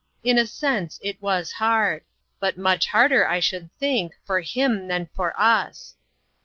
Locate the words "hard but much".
1.51-2.87